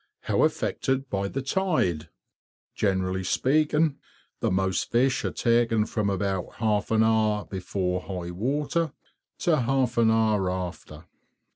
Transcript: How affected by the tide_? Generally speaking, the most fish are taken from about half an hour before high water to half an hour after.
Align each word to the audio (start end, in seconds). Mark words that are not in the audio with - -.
How 0.21 0.41
affected 0.45 1.11
by 1.11 1.27
the 1.27 1.43
tide_? 1.43 2.07
Generally 2.73 3.25
speaking, 3.25 3.99
the 4.39 4.49
most 4.49 4.89
fish 4.89 5.23
are 5.23 5.31
taken 5.31 5.85
from 5.85 6.09
about 6.09 6.55
half 6.55 6.89
an 6.89 7.03
hour 7.03 7.45
before 7.45 8.01
high 8.01 8.31
water 8.31 8.93
to 9.41 9.57
half 9.59 9.99
an 9.99 10.09
hour 10.09 10.49
after. 10.49 11.05